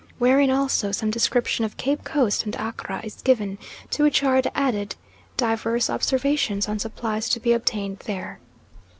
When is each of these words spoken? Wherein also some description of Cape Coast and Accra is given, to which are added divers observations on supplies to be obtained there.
Wherein 0.17 0.49
also 0.49 0.91
some 0.91 1.11
description 1.11 1.63
of 1.63 1.77
Cape 1.77 2.03
Coast 2.03 2.43
and 2.43 2.55
Accra 2.55 3.01
is 3.03 3.21
given, 3.21 3.59
to 3.91 4.01
which 4.01 4.23
are 4.23 4.41
added 4.55 4.95
divers 5.37 5.91
observations 5.91 6.67
on 6.67 6.79
supplies 6.79 7.29
to 7.29 7.39
be 7.39 7.53
obtained 7.53 7.99
there. 8.07 8.39